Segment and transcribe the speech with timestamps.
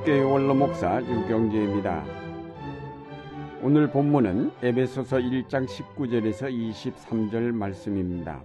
[0.00, 2.04] 안동교회 원로 목사 유경재입니다.
[3.62, 8.42] 오늘 본문은 에베소서 1장 19절에서 23절 말씀입니다.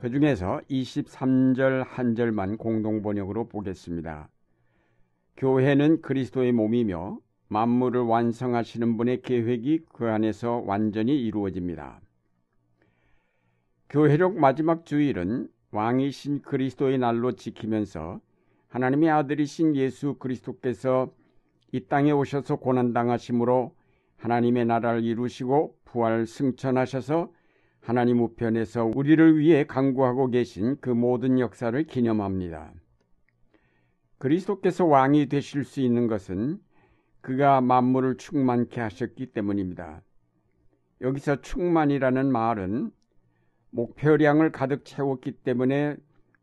[0.00, 4.28] 그 중에서 23절 한 절만 공동 번역으로 보겠습니다.
[5.36, 12.00] 교회는 그리스도의 몸이며 만물을 완성하시는 분의 계획이 그 안에서 완전히 이루어집니다.
[13.88, 18.20] 교회력 마지막 주일은 왕이신 그리스도의 날로 지키면서
[18.76, 21.10] 하나님의 아들이신 예수 그리스도께서
[21.72, 23.74] 이 땅에 오셔서 고난당하심으로
[24.18, 27.32] 하나님의 나라를 이루시고 부활 승천하셔서
[27.80, 32.74] 하나님 우편에서 우리를 위해 강구하고 계신 그 모든 역사를 기념합니다.
[34.18, 36.58] 그리스도께서 왕이 되실 수 있는 것은
[37.22, 40.02] 그가 만물을 충만케 하셨기 때문입니다.
[41.00, 42.90] 여기서 충만이라는 말은
[43.70, 45.96] 목표량을 가득 채웠기 때문에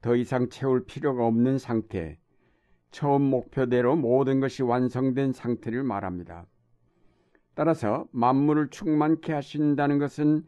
[0.00, 2.18] 더 이상 채울 필요가 없는 상태,
[2.90, 6.46] 처음 목표대로 모든 것이 완성된 상태를 말합니다.
[7.54, 10.44] 따라서 만물을 충만케 하신다는 것은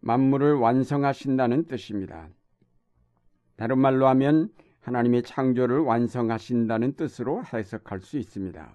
[0.00, 2.28] 만물을 완성하신다는 뜻입니다.
[3.56, 8.74] 다른 말로 하면 하나님의 창조를 완성하신다는 뜻으로 해석할 수 있습니다.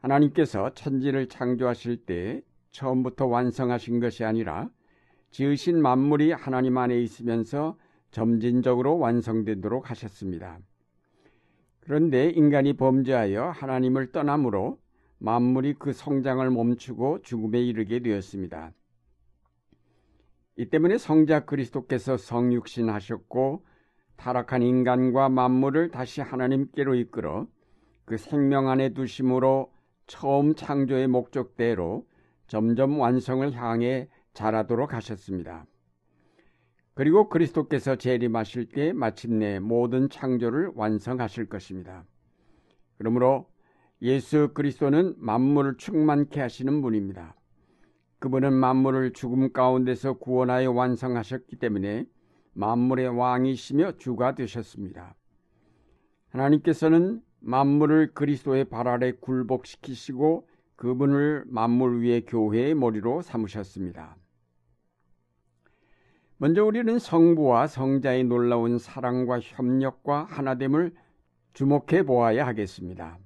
[0.00, 4.68] 하나님께서 천지를 창조하실 때 처음부터 완성하신 것이 아니라
[5.30, 7.76] 지으신 만물이 하나님 안에 있으면서
[8.10, 10.58] 점진적으로 완성되도록 하셨습니다.
[11.80, 14.78] 그런데 인간이 범죄하여 하나님을 떠남으로
[15.18, 18.72] 만물이 그 성장을 멈추고 죽음에 이르게 되었습니다.
[20.56, 23.64] 이 때문에 성자 그리스도께서 성육신 하셨고
[24.16, 27.46] 타락한 인간과 만물을 다시 하나님께로 이끌어
[28.04, 29.72] 그 생명 안에 두심으로
[30.06, 32.06] 처음 창조의 목적대로
[32.48, 35.66] 점점 완성을 향해 자라도록 하셨습니다.
[36.98, 42.04] 그리고 그리스도께서 재림하실 때 마침내 모든 창조를 완성하실 것입니다.
[42.96, 43.48] 그러므로
[44.02, 47.36] 예수 그리스도는 만물을 충만케 하시는 분입니다.
[48.18, 52.04] 그분은 만물을 죽음 가운데서 구원하여 완성하셨기 때문에
[52.54, 55.14] 만물의 왕이시며 주가 되셨습니다.
[56.30, 64.16] 하나님께서는 만물을 그리스도의 발 아래 굴복시키시고 그분을 만물 위의 교회의 머리로 삼으셨습니다.
[66.40, 70.94] 먼저 우리는 성부와 성자의 놀라운 사랑과 협력과 하나됨을
[71.52, 73.18] 주목해 보아야 하겠습니다.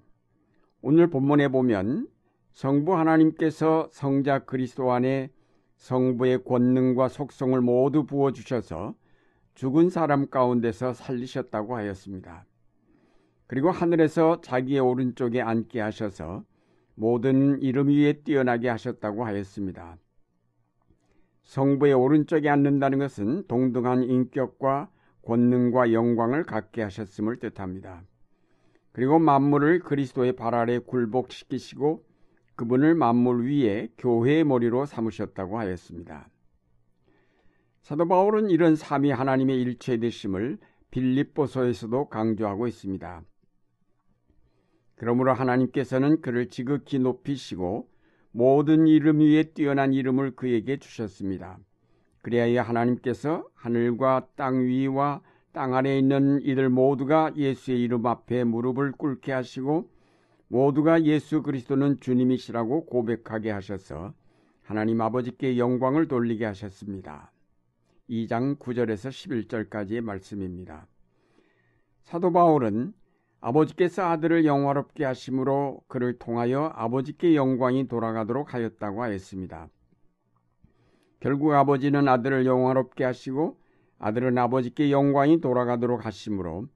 [0.81, 2.09] 오늘 본문에 보면
[2.55, 5.31] 성부 하나님께서 성자 그리스도 안에
[5.77, 8.95] 성부의 권능과 속성을 모두 부어 주셔서
[9.57, 12.47] 죽은 사람 가운데서 살리셨다고 하였습니다.
[13.47, 16.45] 그리고 하늘에서 자기의 오른쪽에 앉게 하셔서
[16.95, 19.99] 모든 이름 위에 뛰어나게 하셨다고 하였습니다.
[21.45, 24.91] 성부의 오른쪽에 앉는다는 것은 동등한 인격과
[25.23, 28.03] 권능과 영광을 갖게 하셨음을 뜻합니다.
[28.93, 32.05] 그리고 만물을 그리스도의 발 아래 굴복시키시고
[32.55, 36.29] 그분을 만물 위에 교회의 머리로 삼으셨다고 하였습니다.
[37.81, 40.59] 사도 바울은 이런 삼위 하나님의 일체되심을
[40.91, 43.23] 빌립보서에서도 강조하고 있습니다.
[44.95, 47.89] 그러므로 하나님께서는 그를 지극히 높이시고
[48.33, 51.59] 모든 이름 위에 뛰어난 이름을 그에게 주셨습니다.
[52.23, 55.21] 그리하여 하나님께서 하늘과 땅 위와
[55.53, 59.91] 땅 아래에 있는 이들 모두가 예수의 이름 앞에 무릎을 꿇게 하시고
[60.49, 64.15] 모두가 예수 그리스도는 주님이시라고 고백하게 하셔서
[64.63, 67.33] 하나님 아버지께 영광을 돌리게 하셨습니다.
[68.09, 69.11] 2장 9절에서
[69.69, 70.87] 11절까지의 말씀입니다.
[72.03, 72.93] 사도 바울은
[73.43, 79.69] 아버지께서 아들을 영화롭게 하심으로 그를 통하여 아버지께 영광이 돌아가도록 하였다고 하였습니다.
[81.19, 83.59] 결국 아버지는 아들을 영화롭게 하시고
[83.99, 86.69] 아들은 아버지께 영광이 돌아가도록 하심으로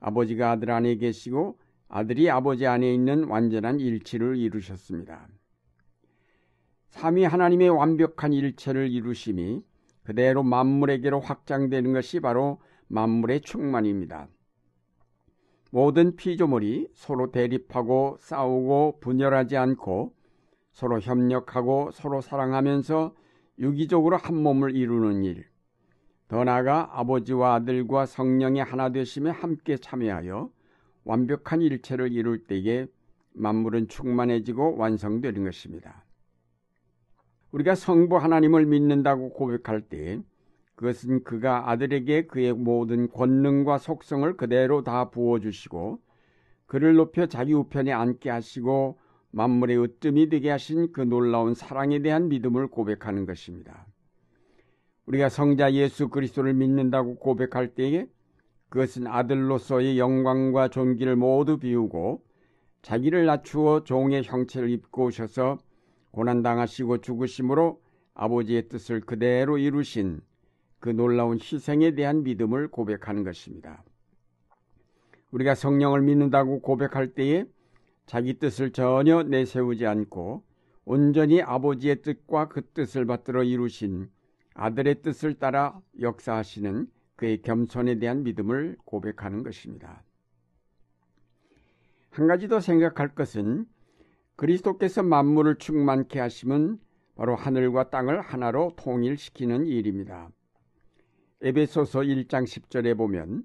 [0.00, 1.58] 아버지가 아들 안에 계시고
[1.88, 5.26] 아들이 아버지 안에 있는 완전한 일치를 이루셨습니다.
[6.90, 9.62] 삼위 하나님의 완벽한 일체를 이루심이
[10.02, 14.28] 그대로 만물에게로 확장되는 것이 바로 만물의 충만입니다.
[15.70, 20.14] 모든 피조물이 서로 대립하고 싸우고 분열하지 않고
[20.72, 23.14] 서로 협력하고 서로 사랑하면서
[23.58, 25.46] 유기적으로 한 몸을 이루는 일.
[26.28, 30.50] 더 나아가 아버지와 아들과 성령의 하나 되심에 함께 참여하여
[31.04, 32.86] 완벽한 일체를 이룰 때에
[33.32, 36.04] 만물은 충만해지고 완성되는 것입니다.
[37.52, 40.20] 우리가 성부 하나님을 믿는다고 고백할 때
[40.80, 46.00] 그것은 그가 아들에게 그의 모든 권능과 속성을 그대로 다 부어주시고
[46.64, 48.98] 그를 높여 자기 우편에 앉게 하시고
[49.30, 53.86] 만물의 으뜸이 되게 하신 그 놀라운 사랑에 대한 믿음을 고백하는 것입니다.
[55.04, 58.06] 우리가 성자 예수 그리스도를 믿는다고 고백할 때에
[58.70, 62.22] 그것은 아들로서의 영광과 존귀를 모두 비우고
[62.80, 65.58] 자기를 낮추어 종의 형체를 입고 오셔서
[66.12, 67.82] 고난당하시고 죽으심으로
[68.14, 70.22] 아버지의 뜻을 그대로 이루신
[70.80, 73.84] 그 놀라운 희생에 대한 믿음을 고백하는 것입니다.
[75.30, 77.44] 우리가 성령을 믿는다고 고백할 때에
[78.06, 80.42] 자기 뜻을 전혀 내세우지 않고
[80.84, 84.10] 온전히 아버지의 뜻과 그 뜻을 받들어 이루신
[84.54, 90.02] 아들의 뜻을 따라 역사하시는 그의 겸손에 대한 믿음을 고백하는 것입니다.
[92.10, 93.66] 한 가지 더 생각할 것은
[94.36, 96.78] 그리스도께서 만물을 충만케 하심은
[97.14, 100.30] 바로 하늘과 땅을 하나로 통일시키는 일입니다.
[101.42, 103.44] 에베소서 1장 10절에 보면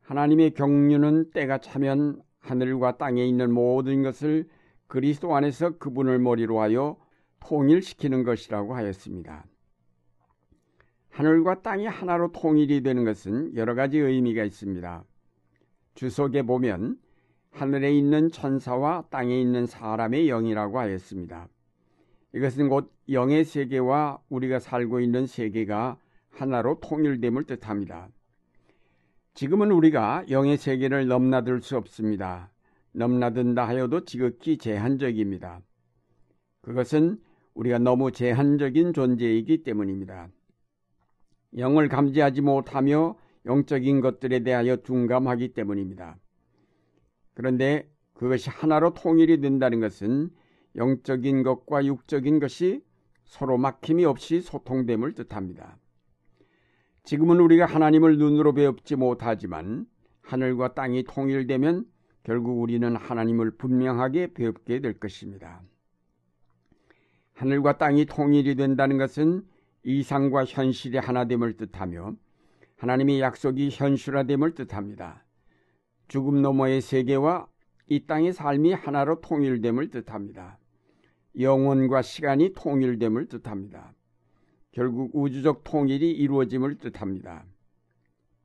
[0.00, 4.48] 하나님의 경륜은 때가 차면 하늘과 땅에 있는 모든 것을
[4.86, 6.96] 그리스도 안에서 그분을 머리로 하여
[7.40, 9.44] 통일시키는 것이라고 하였습니다.
[11.10, 15.04] 하늘과 땅이 하나로 통일이 되는 것은 여러 가지 의미가 있습니다.
[15.94, 16.96] 주석에 보면
[17.50, 21.48] 하늘에 있는 천사와 땅에 있는 사람의 영이라고 하였습니다.
[22.34, 25.98] 이것은 곧 영의 세계와 우리가 살고 있는 세계가
[26.38, 28.08] 하나로 통일됨을 뜻합니다.
[29.34, 32.50] 지금은 우리가 영의 세계를 넘나들 수 없습니다.
[32.92, 35.60] 넘나든다 하여도 지극히 제한적입니다.
[36.62, 37.20] 그것은
[37.54, 40.28] 우리가 너무 제한적인 존재이기 때문입니다.
[41.56, 46.18] 영을 감지하지 못하며 영적인 것들에 대하여 둔감하기 때문입니다.
[47.34, 50.30] 그런데 그것이 하나로 통일이 된다는 것은
[50.76, 52.82] 영적인 것과 육적인 것이
[53.24, 55.78] 서로 막힘이 없이 소통됨을 뜻합니다.
[57.08, 59.86] 지금은 우리가 하나님을 눈으로 배웁지 못하지만
[60.20, 61.86] 하늘과 땅이 통일되면
[62.22, 65.62] 결국 우리는 하나님을 분명하게 배웁게 될 것입니다.
[67.32, 69.42] 하늘과 땅이 통일이 된다는 것은
[69.84, 72.14] 이상과 현실의 하나됨을 뜻하며
[72.76, 75.24] 하나님의 약속이 현실화됨을 뜻합니다.
[76.08, 77.46] 죽음 너머의 세계와
[77.86, 80.58] 이 땅의 삶이 하나로 통일됨을 뜻합니다.
[81.40, 83.94] 영혼과 시간이 통일됨을 뜻합니다.
[84.78, 87.44] 결국 우주적 통일이 이루어짐을 뜻합니다.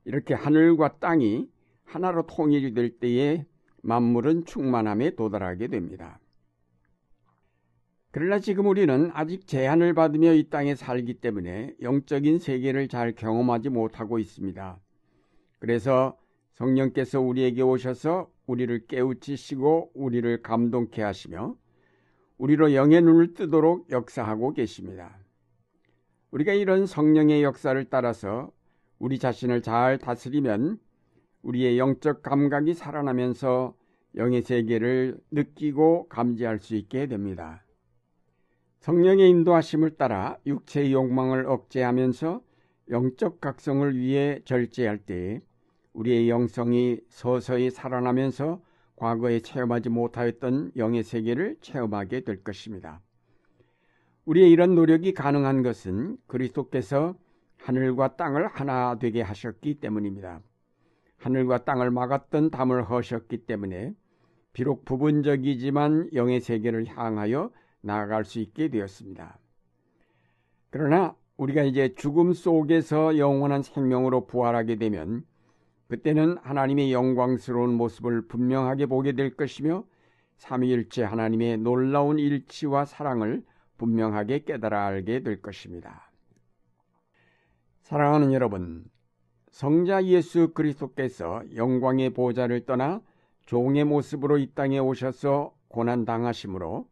[0.04, 1.48] 이렇게 하늘과 땅이
[1.84, 3.46] 하나로 통일이 될 때에
[3.82, 6.18] 만물은 충만함에 도달하게 됩니다.
[8.10, 14.18] 그러나 지금 우리는 아직 제한을 받으며 이 땅에 살기 때문에 영적인 세계를 잘 경험하지 못하고
[14.18, 14.80] 있습니다.
[15.60, 16.18] 그래서
[16.54, 21.56] 성령께서 우리에게 오셔서 우리를 깨우치시고 우리를 감동케 하시며
[22.38, 25.23] 우리로 영의 눈을 뜨도록 역사하고 계십니다.
[26.34, 28.50] 우리가 이런 성령의 역사를 따라서
[28.98, 30.80] 우리 자신을 잘 다스리면
[31.42, 33.76] 우리의 영적 감각이 살아나면서
[34.16, 37.64] 영의 세계를 느끼고 감지할 수 있게 됩니다.
[38.80, 42.42] 성령의 인도하심을 따라 육체의 욕망을 억제하면서
[42.90, 45.40] 영적 각성을 위해 절제할 때
[45.92, 48.60] 우리의 영성이 서서히 살아나면서
[48.96, 53.00] 과거에 체험하지 못하였던 영의 세계를 체험하게 될 것입니다.
[54.26, 57.14] 우리의 이런 노력이 가능한 것은 그리스도께서
[57.58, 60.40] 하늘과 땅을 하나 되게 하셨기 때문입니다.
[61.18, 63.94] 하늘과 땅을 막았던 담을 허셨기 때문에
[64.52, 69.38] 비록 부분적이지만 영의 세계를 향하여 나아갈 수 있게 되었습니다.
[70.70, 75.24] 그러나 우리가 이제 죽음 속에서 영원한 생명으로 부활하게 되면
[75.88, 79.84] 그때는 하나님의 영광스러운 모습을 분명하게 보게 될 것이며
[80.36, 83.42] 삼위일체 하나님의 놀라운 일치와 사랑을
[83.78, 86.10] 분명하게 깨달아 알게 될 것입니다.
[87.82, 88.84] 사랑하는 여러분,
[89.50, 93.00] 성자 예수 그리스도께서 영광의 보좌를 떠나
[93.46, 96.88] 종의 모습으로 이 땅에 오셔서 고난 당하심으로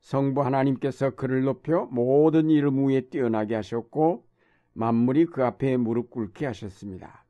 [0.00, 4.24] 성부 하나님께서 그를 높여 모든 이름 위에 뛰어나게 하셨고
[4.72, 7.24] 만물이 그 앞에 무릎 꿇게 하셨습니다.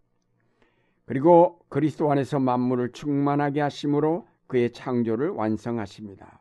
[1.05, 6.41] 그리고 그리스도 안에서 만물을 충만하게 하심으로 그의 창조를 완성하십니다.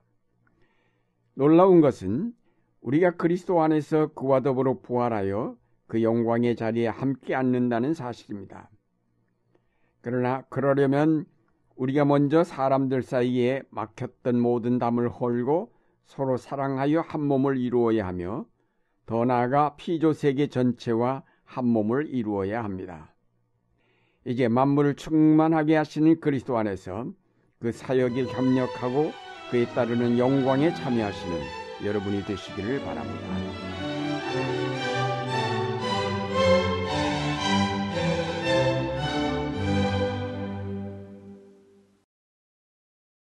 [1.33, 2.33] 놀라운 것은
[2.81, 5.55] 우리가 그리스도 안에서 그와 더불어 부활하여
[5.87, 8.69] 그 영광의 자리에 함께 앉는다는 사실입니다.
[10.01, 11.25] 그러나 그러려면
[11.75, 15.73] 우리가 먼저 사람들 사이에 막혔던 모든 담을 헐고
[16.05, 18.45] 서로 사랑하여 한 몸을 이루어야 하며
[19.05, 23.13] 더 나아가 피조 세계 전체와 한 몸을 이루어야 합니다.
[24.25, 27.07] 이제 만물을 충만하게 하시는 그리스도 안에서
[27.59, 29.11] 그 사역에 협력하고
[29.49, 33.78] 그에 따르는 영광에 참여하시는 여러분이 되시기를 바랍니다.